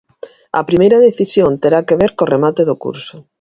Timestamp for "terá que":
1.61-1.99